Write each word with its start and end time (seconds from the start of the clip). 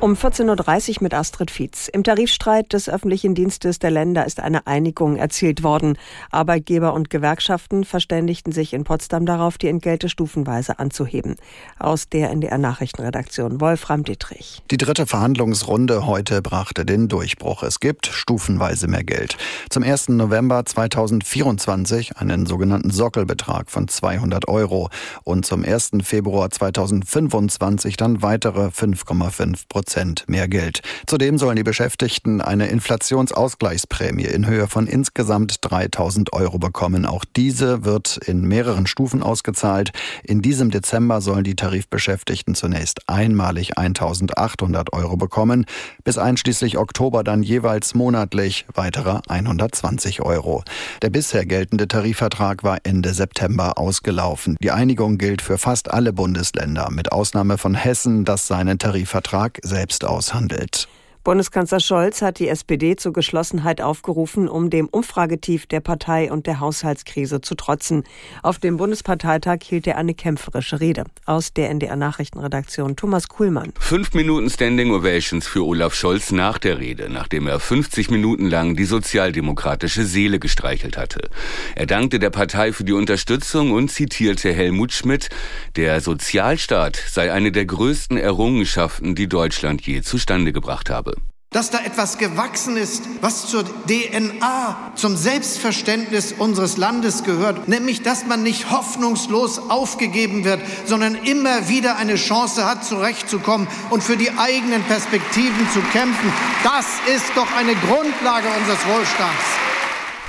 Um 0.00 0.14
14.30 0.14 0.90
Uhr 0.90 0.96
mit 1.00 1.12
Astrid 1.12 1.50
Fietz. 1.50 1.88
Im 1.88 2.04
Tarifstreit 2.04 2.72
des 2.72 2.88
öffentlichen 2.88 3.34
Dienstes 3.34 3.80
der 3.80 3.90
Länder 3.90 4.26
ist 4.26 4.38
eine 4.38 4.68
Einigung 4.68 5.16
erzielt 5.16 5.64
worden. 5.64 5.98
Arbeitgeber 6.30 6.94
und 6.94 7.10
Gewerkschaften 7.10 7.82
verständigten 7.82 8.52
sich 8.52 8.74
in 8.74 8.84
Potsdam 8.84 9.26
darauf, 9.26 9.58
die 9.58 9.66
Entgelte 9.66 10.08
stufenweise 10.08 10.78
anzuheben. 10.78 11.34
Aus 11.80 12.08
der 12.08 12.30
NDR 12.30 12.58
Nachrichtenredaktion 12.58 13.60
Wolfram 13.60 14.04
Dietrich. 14.04 14.62
Die 14.70 14.76
dritte 14.76 15.04
Verhandlungsrunde 15.04 16.06
heute 16.06 16.42
brachte 16.42 16.86
den 16.86 17.08
Durchbruch. 17.08 17.64
Es 17.64 17.80
gibt 17.80 18.06
stufenweise 18.06 18.86
mehr 18.86 19.02
Geld. 19.02 19.36
Zum 19.68 19.82
1. 19.82 20.10
November 20.10 20.64
2024 20.64 22.18
einen 22.18 22.46
sogenannten 22.46 22.90
Sockelbetrag 22.90 23.68
von 23.68 23.88
200 23.88 24.46
Euro 24.46 24.90
und 25.24 25.44
zum 25.44 25.64
1. 25.64 25.90
Februar 26.04 26.50
2025 26.50 27.96
dann 27.96 28.22
weitere 28.22 28.68
5,5 28.68 29.66
Prozent. 29.68 29.87
Prozent 29.88 30.24
mehr 30.28 30.48
Geld. 30.48 30.82
Zudem 31.06 31.38
sollen 31.38 31.56
die 31.56 31.62
Beschäftigten 31.62 32.42
eine 32.42 32.66
Inflationsausgleichsprämie 32.66 34.26
in 34.26 34.46
Höhe 34.46 34.66
von 34.66 34.86
insgesamt 34.86 35.56
3000 35.62 36.34
Euro 36.34 36.58
bekommen. 36.58 37.06
Auch 37.06 37.24
diese 37.24 37.86
wird 37.86 38.18
in 38.18 38.42
mehreren 38.42 38.86
Stufen 38.86 39.22
ausgezahlt. 39.22 39.92
In 40.22 40.42
diesem 40.42 40.70
Dezember 40.70 41.22
sollen 41.22 41.42
die 41.42 41.56
Tarifbeschäftigten 41.56 42.54
zunächst 42.54 43.08
einmalig 43.08 43.78
1800 43.78 44.92
Euro 44.92 45.16
bekommen, 45.16 45.64
bis 46.04 46.18
einschließlich 46.18 46.76
Oktober 46.76 47.24
dann 47.24 47.42
jeweils 47.42 47.94
monatlich 47.94 48.66
weitere 48.74 49.20
120 49.26 50.20
Euro. 50.20 50.64
Der 51.00 51.08
bisher 51.08 51.46
geltende 51.46 51.88
Tarifvertrag 51.88 52.62
war 52.62 52.76
Ende 52.82 53.14
September 53.14 53.78
ausgelaufen. 53.78 54.58
Die 54.60 54.70
Einigung 54.70 55.16
gilt 55.16 55.40
für 55.40 55.56
fast 55.56 55.90
alle 55.90 56.12
Bundesländer, 56.12 56.90
mit 56.90 57.10
Ausnahme 57.10 57.56
von 57.56 57.72
Hessen, 57.72 58.26
das 58.26 58.46
seinen 58.46 58.78
Tarifvertrag 58.78 59.60
selbst 59.62 59.77
aushandelt. 60.04 60.88
Bundeskanzler 61.28 61.80
Scholz 61.80 62.22
hat 62.22 62.38
die 62.38 62.48
SPD 62.48 62.96
zur 62.96 63.12
Geschlossenheit 63.12 63.82
aufgerufen, 63.82 64.48
um 64.48 64.70
dem 64.70 64.88
Umfragetief 64.88 65.66
der 65.66 65.80
Partei 65.80 66.32
und 66.32 66.46
der 66.46 66.58
Haushaltskrise 66.58 67.42
zu 67.42 67.54
trotzen. 67.54 68.04
Auf 68.42 68.58
dem 68.58 68.78
Bundesparteitag 68.78 69.58
hielt 69.62 69.86
er 69.86 69.98
eine 69.98 70.14
kämpferische 70.14 70.80
Rede. 70.80 71.04
Aus 71.26 71.52
der 71.52 71.68
NDR 71.68 71.96
Nachrichtenredaktion 71.96 72.96
Thomas 72.96 73.28
Kuhlmann. 73.28 73.74
Fünf 73.78 74.14
Minuten 74.14 74.48
Standing 74.48 74.90
Ovations 74.90 75.46
für 75.46 75.66
Olaf 75.66 75.94
Scholz 75.94 76.32
nach 76.32 76.56
der 76.56 76.78
Rede, 76.78 77.10
nachdem 77.10 77.46
er 77.46 77.60
50 77.60 78.08
Minuten 78.08 78.46
lang 78.46 78.74
die 78.74 78.86
sozialdemokratische 78.86 80.06
Seele 80.06 80.38
gestreichelt 80.38 80.96
hatte. 80.96 81.28
Er 81.74 81.84
dankte 81.84 82.20
der 82.20 82.30
Partei 82.30 82.72
für 82.72 82.84
die 82.84 82.94
Unterstützung 82.94 83.72
und 83.72 83.90
zitierte 83.90 84.50
Helmut 84.50 84.92
Schmidt, 84.92 85.28
der 85.76 86.00
Sozialstaat 86.00 86.96
sei 86.96 87.30
eine 87.30 87.52
der 87.52 87.66
größten 87.66 88.16
Errungenschaften, 88.16 89.14
die 89.14 89.28
Deutschland 89.28 89.82
je 89.82 90.00
zustande 90.00 90.54
gebracht 90.54 90.88
habe 90.88 91.17
dass 91.50 91.70
da 91.70 91.78
etwas 91.78 92.18
gewachsen 92.18 92.76
ist, 92.76 93.04
was 93.22 93.46
zur 93.46 93.64
DNA, 93.64 94.92
zum 94.96 95.16
Selbstverständnis 95.16 96.32
unseres 96.32 96.76
Landes 96.76 97.24
gehört, 97.24 97.68
nämlich 97.68 98.02
dass 98.02 98.26
man 98.26 98.42
nicht 98.42 98.70
hoffnungslos 98.70 99.58
aufgegeben 99.70 100.44
wird, 100.44 100.60
sondern 100.84 101.14
immer 101.14 101.70
wieder 101.70 101.96
eine 101.96 102.16
Chance 102.16 102.66
hat, 102.66 102.84
zurechtzukommen 102.84 103.66
und 103.88 104.02
für 104.02 104.18
die 104.18 104.30
eigenen 104.32 104.82
Perspektiven 104.82 105.66
zu 105.72 105.80
kämpfen. 105.92 106.32
Das 106.64 106.86
ist 107.14 107.30
doch 107.34 107.50
eine 107.56 107.74
Grundlage 107.76 108.48
unseres 108.58 108.86
Wohlstands. 108.86 109.44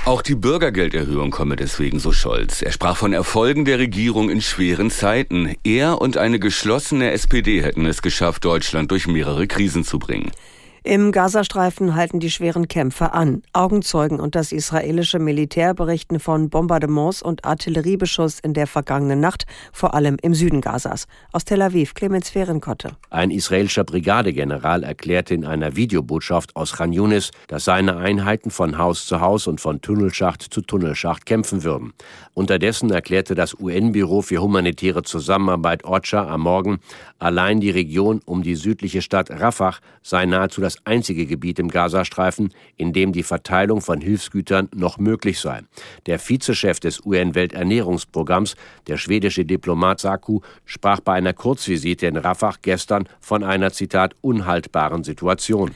Auch 0.06 0.22
die 0.22 0.34
Bürgergelderhöhung 0.34 1.30
komme 1.30 1.56
deswegen, 1.56 1.98
so 1.98 2.12
Scholz. 2.12 2.62
Er 2.62 2.72
sprach 2.72 2.96
von 2.96 3.12
Erfolgen 3.12 3.66
der 3.66 3.78
Regierung 3.78 4.30
in 4.30 4.40
schweren 4.40 4.90
Zeiten. 4.90 5.54
Er 5.62 6.00
und 6.00 6.16
eine 6.16 6.38
geschlossene 6.38 7.10
SPD 7.10 7.62
hätten 7.62 7.84
es 7.84 8.00
geschafft, 8.00 8.46
Deutschland 8.46 8.90
durch 8.90 9.06
mehrere 9.06 9.46
Krisen 9.46 9.84
zu 9.84 9.98
bringen. 9.98 10.32
Im 10.82 11.12
Gazastreifen 11.12 11.94
halten 11.94 12.20
die 12.20 12.30
schweren 12.30 12.66
Kämpfe 12.66 13.12
an. 13.12 13.42
Augenzeugen 13.52 14.18
und 14.18 14.34
das 14.34 14.50
israelische 14.50 15.18
Militär 15.18 15.74
berichten 15.74 16.18
von 16.20 16.48
Bombardements 16.48 17.20
und 17.20 17.44
Artilleriebeschuss 17.44 18.40
in 18.40 18.54
der 18.54 18.66
vergangenen 18.66 19.20
Nacht, 19.20 19.44
vor 19.74 19.92
allem 19.92 20.16
im 20.22 20.32
Süden 20.32 20.62
Gazas. 20.62 21.06
Aus 21.32 21.44
Tel 21.44 21.60
Aviv, 21.60 21.92
Clemens 21.92 22.30
Fehrenkotte. 22.30 22.96
Ein 23.10 23.30
israelischer 23.30 23.84
Brigadegeneral 23.84 24.82
erklärte 24.82 25.34
in 25.34 25.44
einer 25.44 25.76
Videobotschaft 25.76 26.56
aus 26.56 26.72
Khan 26.72 26.94
Yunis, 26.94 27.30
dass 27.48 27.66
seine 27.66 27.98
Einheiten 27.98 28.50
von 28.50 28.78
Haus 28.78 29.04
zu 29.04 29.20
Haus 29.20 29.46
und 29.46 29.60
von 29.60 29.82
Tunnelschacht 29.82 30.42
zu 30.42 30.62
Tunnelschacht 30.62 31.26
kämpfen 31.26 31.62
würden. 31.62 31.92
Unterdessen 32.32 32.90
erklärte 32.90 33.34
das 33.34 33.52
UN-Büro 33.52 34.22
für 34.22 34.40
humanitäre 34.40 35.02
Zusammenarbeit 35.02 35.84
OCHA 35.84 36.26
am 36.26 36.40
Morgen, 36.40 36.78
allein 37.18 37.60
die 37.60 37.70
Region 37.70 38.22
um 38.24 38.42
die 38.42 38.54
südliche 38.54 39.02
Stadt 39.02 39.30
Rafah 39.30 39.74
sei 40.02 40.24
nahezu 40.24 40.62
das 40.62 40.69
einzige 40.84 41.26
Gebiet 41.26 41.58
im 41.58 41.68
Gazastreifen, 41.68 42.52
in 42.76 42.92
dem 42.92 43.12
die 43.12 43.22
Verteilung 43.22 43.80
von 43.80 44.00
Hilfsgütern 44.00 44.68
noch 44.74 44.98
möglich 44.98 45.40
sei. 45.40 45.62
Der 46.06 46.18
Vizechef 46.18 46.80
des 46.80 47.04
UN-Welternährungsprogramms, 47.04 48.56
der 48.86 48.96
schwedische 48.96 49.44
Diplomat 49.44 50.00
Saku, 50.00 50.40
sprach 50.64 51.00
bei 51.00 51.14
einer 51.14 51.32
Kurzvisite 51.32 52.06
in 52.06 52.16
Rafah 52.16 52.54
gestern 52.62 53.08
von 53.20 53.44
einer 53.44 53.72
Zitat 53.72 54.14
unhaltbaren 54.20 55.04
Situation. 55.04 55.72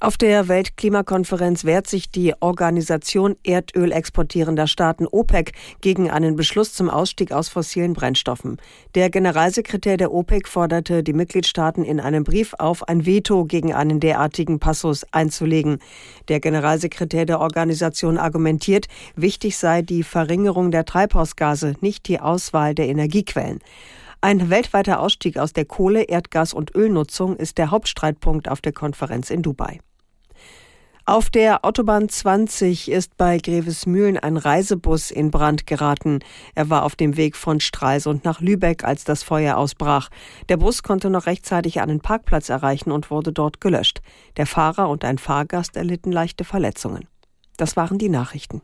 Auf 0.00 0.16
der 0.16 0.46
Weltklimakonferenz 0.46 1.64
wehrt 1.64 1.88
sich 1.88 2.08
die 2.08 2.32
Organisation 2.38 3.34
Erdöl 3.42 3.90
exportierender 3.90 4.68
Staaten 4.68 5.08
OPEC 5.08 5.50
gegen 5.80 6.08
einen 6.08 6.36
Beschluss 6.36 6.72
zum 6.72 6.88
Ausstieg 6.88 7.32
aus 7.32 7.48
fossilen 7.48 7.94
Brennstoffen. 7.94 8.58
Der 8.94 9.10
Generalsekretär 9.10 9.96
der 9.96 10.12
OPEC 10.12 10.46
forderte 10.46 11.02
die 11.02 11.12
Mitgliedstaaten 11.12 11.82
in 11.82 11.98
einem 11.98 12.22
Brief 12.22 12.54
auf, 12.58 12.86
ein 12.86 13.06
Veto 13.06 13.44
gegen 13.44 13.74
einen 13.74 13.98
derartigen 13.98 14.60
Passus 14.60 15.04
einzulegen. 15.10 15.80
Der 16.28 16.38
Generalsekretär 16.38 17.26
der 17.26 17.40
Organisation 17.40 18.18
argumentiert, 18.18 18.86
wichtig 19.16 19.58
sei 19.58 19.82
die 19.82 20.04
Verringerung 20.04 20.70
der 20.70 20.84
Treibhausgase, 20.84 21.74
nicht 21.80 22.06
die 22.06 22.20
Auswahl 22.20 22.72
der 22.72 22.86
Energiequellen. 22.86 23.58
Ein 24.20 24.48
weltweiter 24.48 25.00
Ausstieg 25.00 25.38
aus 25.38 25.52
der 25.52 25.64
Kohle-, 25.64 26.04
Erdgas- 26.08 26.54
und 26.54 26.76
Ölnutzung 26.76 27.36
ist 27.36 27.58
der 27.58 27.72
Hauptstreitpunkt 27.72 28.48
auf 28.48 28.60
der 28.60 28.72
Konferenz 28.72 29.30
in 29.30 29.42
Dubai. 29.42 29.80
Auf 31.08 31.30
der 31.30 31.64
Autobahn 31.64 32.10
20 32.10 32.90
ist 32.90 33.16
bei 33.16 33.38
Grevesmühlen 33.38 34.18
ein 34.18 34.36
Reisebus 34.36 35.10
in 35.10 35.30
Brand 35.30 35.66
geraten. 35.66 36.18
Er 36.54 36.68
war 36.68 36.84
auf 36.84 36.96
dem 36.96 37.16
Weg 37.16 37.34
von 37.34 37.60
Stralsund 37.60 38.26
nach 38.26 38.42
Lübeck, 38.42 38.84
als 38.84 39.04
das 39.04 39.22
Feuer 39.22 39.56
ausbrach. 39.56 40.10
Der 40.50 40.58
Bus 40.58 40.82
konnte 40.82 41.08
noch 41.08 41.24
rechtzeitig 41.24 41.80
einen 41.80 42.00
Parkplatz 42.00 42.50
erreichen 42.50 42.92
und 42.92 43.10
wurde 43.10 43.32
dort 43.32 43.62
gelöscht. 43.62 44.02
Der 44.36 44.44
Fahrer 44.44 44.90
und 44.90 45.02
ein 45.02 45.16
Fahrgast 45.16 45.78
erlitten 45.78 46.12
leichte 46.12 46.44
Verletzungen. 46.44 47.08
Das 47.56 47.74
waren 47.74 47.96
die 47.96 48.10
Nachrichten. 48.10 48.60